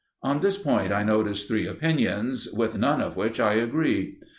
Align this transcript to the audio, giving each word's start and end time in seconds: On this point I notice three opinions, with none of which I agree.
On 0.23 0.39
this 0.39 0.57
point 0.57 0.91
I 0.91 1.03
notice 1.03 1.45
three 1.45 1.67
opinions, 1.67 2.51
with 2.51 2.75
none 2.75 3.01
of 3.01 3.15
which 3.15 3.39
I 3.39 3.53
agree. 3.53 4.17